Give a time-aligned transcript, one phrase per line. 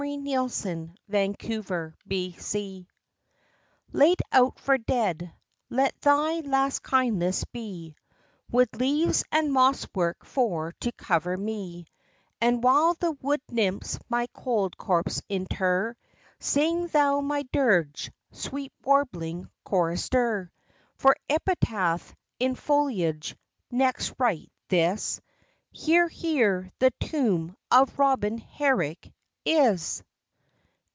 [0.01, 0.63] 75.
[0.63, 2.55] TO ROBIN RED BREAST
[3.93, 5.31] Laid out for dead,
[5.69, 7.95] let thy last kindness be
[8.51, 11.85] With leaves and moss work for to cover me;
[12.41, 15.95] And while the wood nymphs my cold corpse inter,
[16.39, 20.51] Sing thou my dirge, sweet warbling chorister!
[20.95, 23.35] For epitaph, in foliage,
[23.69, 25.21] next write this:
[25.71, 29.13] HERE, HERE THE TOMB OF ROBIN HERRICK
[29.43, 30.03] IS!